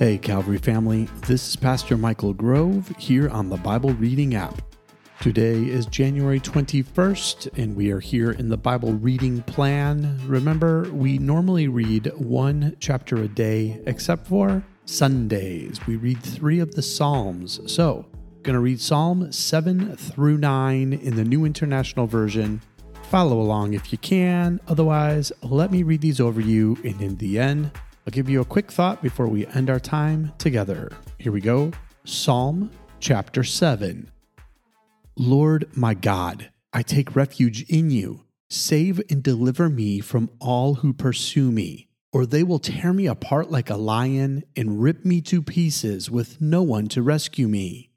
[0.00, 4.62] Hey, Calvary family, this is Pastor Michael Grove here on the Bible Reading app.
[5.20, 10.18] Today is January 21st, and we are here in the Bible Reading Plan.
[10.26, 15.86] Remember, we normally read one chapter a day, except for Sundays.
[15.86, 17.60] We read three of the Psalms.
[17.66, 18.06] So,
[18.42, 22.62] going to read Psalm 7 through 9 in the New International Version.
[23.10, 24.60] Follow along if you can.
[24.66, 27.70] Otherwise, let me read these over you, and in the end,
[28.10, 30.90] I'll give you a quick thought before we end our time together.
[31.18, 31.70] Here we go
[32.02, 34.10] Psalm chapter 7.
[35.14, 38.24] Lord my God, I take refuge in you.
[38.48, 43.48] Save and deliver me from all who pursue me, or they will tear me apart
[43.48, 47.92] like a lion and rip me to pieces with no one to rescue me.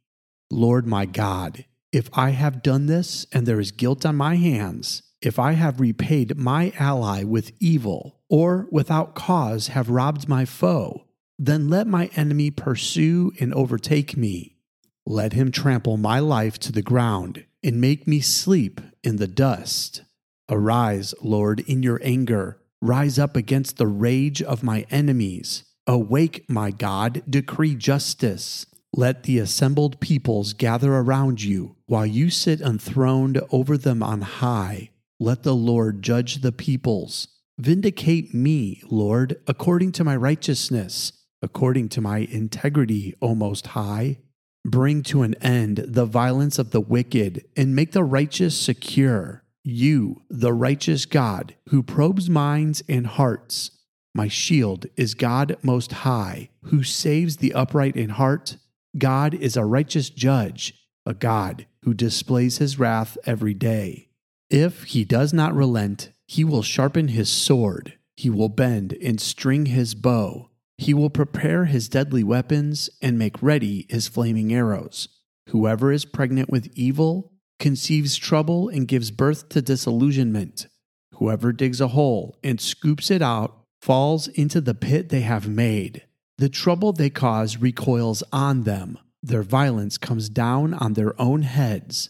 [0.51, 5.01] Lord my God, if I have done this and there is guilt on my hands,
[5.25, 11.05] if I have repaid my ally with evil, or without cause have robbed my foe,
[11.39, 14.57] then let my enemy pursue and overtake me.
[15.05, 20.03] Let him trample my life to the ground and make me sleep in the dust.
[20.49, 22.59] Arise, Lord, in your anger.
[22.81, 25.63] Rise up against the rage of my enemies.
[25.87, 28.65] Awake, my God, decree justice.
[28.93, 34.91] Let the assembled peoples gather around you, while you sit enthroned over them on high.
[35.23, 37.29] Let the Lord judge the peoples.
[37.57, 44.17] Vindicate me, Lord, according to my righteousness, according to my integrity, O Most High.
[44.65, 49.45] Bring to an end the violence of the wicked, and make the righteous secure.
[49.63, 53.71] You, the righteous God, who probes minds and hearts.
[54.13, 58.57] My shield is God Most High, who saves the upright in heart.
[58.97, 60.73] God is a righteous judge,
[61.05, 64.09] a God who displays his wrath every day.
[64.49, 69.67] If he does not relent, he will sharpen his sword, he will bend and string
[69.67, 75.07] his bow, he will prepare his deadly weapons and make ready his flaming arrows.
[75.49, 80.67] Whoever is pregnant with evil conceives trouble and gives birth to disillusionment.
[81.15, 86.03] Whoever digs a hole and scoops it out falls into the pit they have made.
[86.37, 88.97] The trouble they cause recoils on them.
[89.21, 92.09] Their violence comes down on their own heads.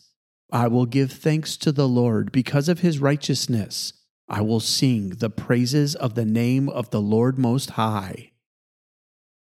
[0.53, 3.93] I will give thanks to the Lord because of his righteousness.
[4.29, 8.33] I will sing the praises of the name of the Lord Most High.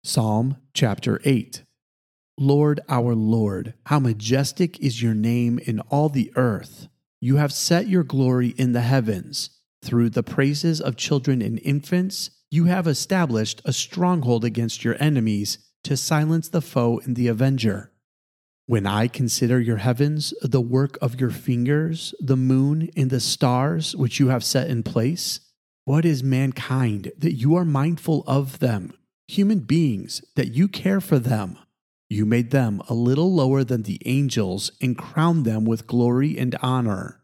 [0.03, 1.63] Psalm chapter 8
[2.39, 6.89] Lord our Lord, how majestic is your name in all the earth.
[7.21, 9.51] You have set your glory in the heavens.
[9.85, 15.59] Through the praises of children and infants, you have established a stronghold against your enemies
[15.83, 17.93] to silence the foe and the avenger.
[18.67, 23.95] When I consider your heavens, the work of your fingers, the moon and the stars
[23.95, 25.41] which you have set in place,
[25.85, 28.95] what is mankind that you are mindful of them?
[29.29, 31.59] Human beings that you care for them.
[32.09, 36.57] You made them a little lower than the angels and crowned them with glory and
[36.63, 37.21] honor.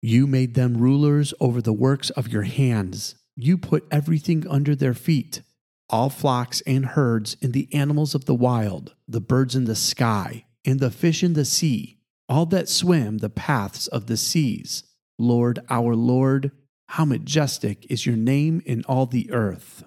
[0.00, 3.14] You made them rulers over the works of your hands.
[3.36, 5.42] You put everything under their feet
[5.90, 10.44] all flocks and herds and the animals of the wild, the birds in the sky
[10.68, 11.96] and the fish in the sea,
[12.28, 14.84] all that swim the paths of the seas.
[15.18, 16.52] Lord, our Lord,
[16.88, 19.84] how majestic is your name in all the earth.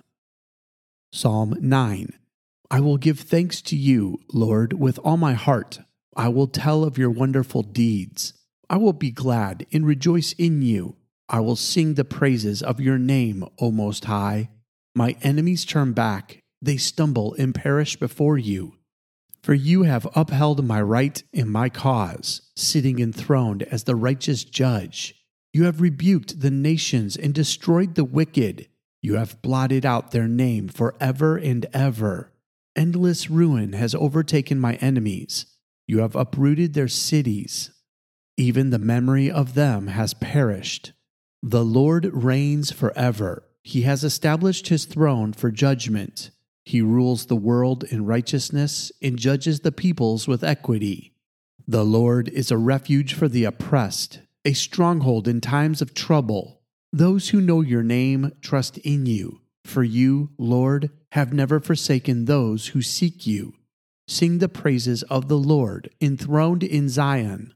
[1.13, 2.13] Psalm 9
[2.71, 5.81] I will give thanks to you, Lord, with all my heart.
[6.15, 8.33] I will tell of your wonderful deeds.
[8.67, 10.95] I will be glad and rejoice in you.
[11.29, 14.49] I will sing the praises of your name, O Most High.
[14.95, 18.77] My enemies turn back, they stumble and perish before you.
[19.43, 25.15] For you have upheld my right and my cause, sitting enthroned as the righteous judge.
[25.53, 28.67] You have rebuked the nations and destroyed the wicked.
[29.01, 32.31] You have blotted out their name forever and ever.
[32.75, 35.47] Endless ruin has overtaken my enemies.
[35.87, 37.71] You have uprooted their cities.
[38.37, 40.93] Even the memory of them has perished.
[41.43, 43.43] The Lord reigns forever.
[43.63, 46.31] He has established his throne for judgment.
[46.63, 51.13] He rules the world in righteousness and judges the peoples with equity.
[51.67, 56.61] The Lord is a refuge for the oppressed, a stronghold in times of trouble.
[56.93, 62.67] Those who know your name trust in you, for you, Lord, have never forsaken those
[62.67, 63.53] who seek you.
[64.07, 67.53] Sing the praises of the Lord, enthroned in Zion.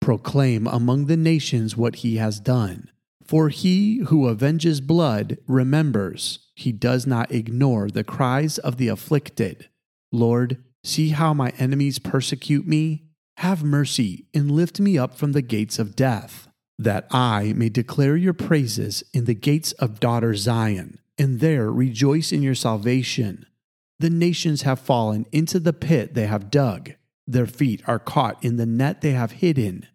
[0.00, 2.90] Proclaim among the nations what he has done.
[3.26, 9.68] For he who avenges blood remembers, he does not ignore the cries of the afflicted.
[10.12, 13.02] Lord, see how my enemies persecute me.
[13.38, 18.16] Have mercy and lift me up from the gates of death, that I may declare
[18.16, 23.44] your praises in the gates of daughter Zion, and there rejoice in your salvation.
[23.98, 26.92] The nations have fallen into the pit they have dug.
[27.26, 29.86] Their feet are caught in the net they have hidden.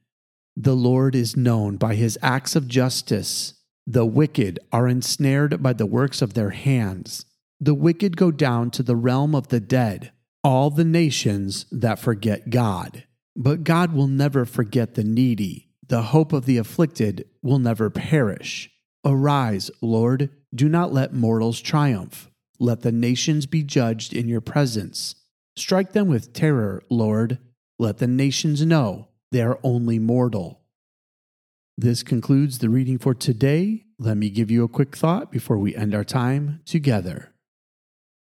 [0.55, 3.53] The Lord is known by his acts of justice.
[3.87, 7.25] The wicked are ensnared by the works of their hands.
[7.59, 10.11] The wicked go down to the realm of the dead,
[10.43, 13.05] all the nations that forget God.
[13.35, 15.69] But God will never forget the needy.
[15.87, 18.69] The hope of the afflicted will never perish.
[19.05, 22.29] Arise, Lord, do not let mortals triumph.
[22.59, 25.15] Let the nations be judged in your presence.
[25.55, 27.39] Strike them with terror, Lord.
[27.79, 30.61] Let the nations know they are only mortal.
[31.77, 33.85] This concludes the reading for today.
[33.97, 37.33] Let me give you a quick thought before we end our time together.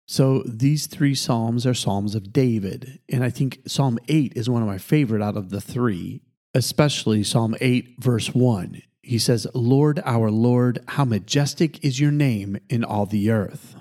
[0.06, 4.60] So, these three Psalms are Psalms of David, and I think Psalm 8 is one
[4.62, 6.22] of my favorite out of the three,
[6.52, 8.82] especially Psalm 8, verse 1.
[9.02, 13.76] He says, Lord, our Lord, how majestic is your name in all the earth.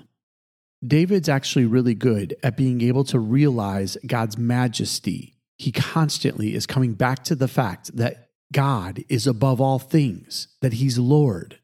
[0.86, 5.34] David's actually really good at being able to realize God's majesty.
[5.60, 10.72] He constantly is coming back to the fact that God is above all things, that
[10.72, 11.58] he's Lord.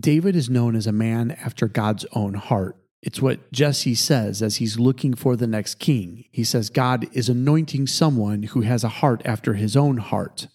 [0.00, 2.78] David is known as a man after God's own heart.
[3.02, 6.24] It's what Jesse says as he's looking for the next king.
[6.32, 10.48] He says, God is anointing someone who has a heart after his own heart.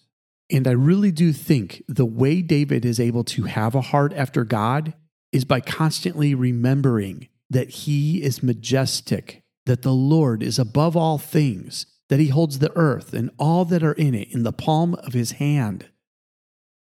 [0.50, 4.42] And I really do think the way David is able to have a heart after
[4.42, 4.92] God
[5.30, 11.86] is by constantly remembering that he is majestic, that the Lord is above all things,
[12.08, 15.12] that he holds the earth and all that are in it in the palm of
[15.12, 15.88] his hand.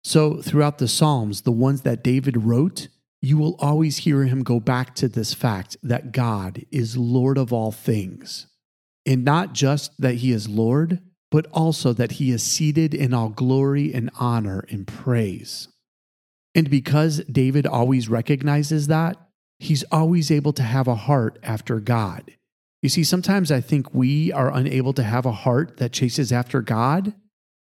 [0.03, 2.87] So, throughout the Psalms, the ones that David wrote,
[3.21, 7.51] you will always hear him go back to this fact that God is Lord of
[7.51, 8.47] all things.
[9.05, 11.01] And not just that he is Lord,
[11.31, 15.67] but also that he is seated in all glory and honor and praise.
[16.55, 19.17] And because David always recognizes that,
[19.59, 22.31] he's always able to have a heart after God.
[22.81, 26.61] You see, sometimes I think we are unable to have a heart that chases after
[26.61, 27.13] God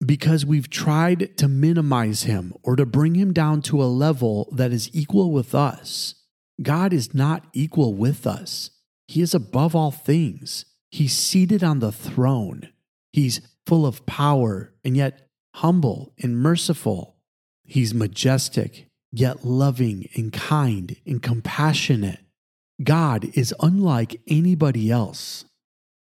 [0.06, 4.72] because we've tried to minimize him or to bring him down to a level that
[4.72, 6.16] is equal with us.
[6.62, 8.70] God is not equal with us,
[9.08, 10.66] He is above all things.
[10.92, 12.70] He's seated on the throne.
[13.12, 17.18] He's full of power and yet humble and merciful.
[17.64, 22.20] He's majestic, yet loving and kind and compassionate.
[22.82, 25.46] God is unlike anybody else.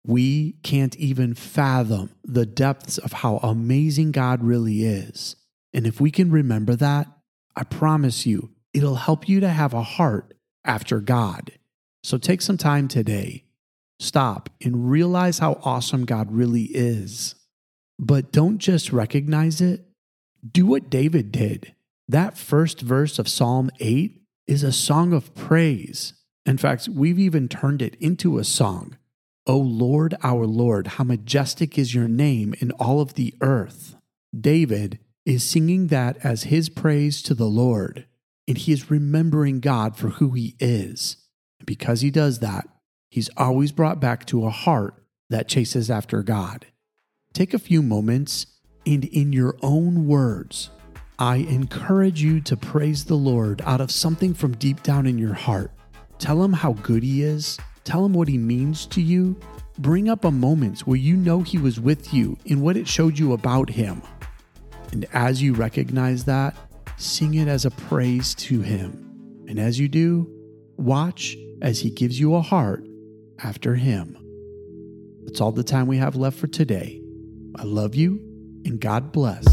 [0.06, 5.36] We can't even fathom the depths of how amazing God really is.
[5.74, 7.08] And if we can remember that,
[7.56, 10.34] I promise you, it'll help you to have a heart
[10.66, 11.52] after God.
[12.04, 13.44] So take some time today,
[14.00, 17.36] stop, and realize how awesome God really is.
[18.00, 19.86] But don't just recognize it,
[20.50, 21.76] do what David did.
[22.08, 26.14] That first verse of Psalm 8 is a song of praise.
[26.46, 28.98] In fact, we've even turned it into a song.
[29.48, 33.96] O Lord, our Lord, how majestic is your name in all of the earth.
[34.40, 38.06] David is singing that as his praise to the Lord,
[38.48, 41.18] and he is remembering God for who he is.
[41.60, 42.68] And because he does that,
[43.10, 44.96] he's always brought back to a heart
[45.30, 46.66] that chases after God.
[47.34, 48.48] Take a few moments
[48.86, 50.72] and, in your own words,
[51.20, 55.36] I encourage you to praise the Lord out of something from deep down in your
[55.36, 55.72] heart.
[56.22, 59.36] Tell him how good he is Tell him what he means to you.
[59.80, 63.18] Bring up a moment where you know he was with you and what it showed
[63.18, 64.02] you about him.
[64.92, 66.56] And as you recognize that,
[66.98, 69.46] sing it as a praise to him.
[69.48, 70.30] And as you do,
[70.78, 72.86] watch as he gives you a heart
[73.40, 74.18] after him.
[75.26, 77.02] That's all the time we have left for today.
[77.56, 78.20] I love you
[78.66, 79.46] and God bless.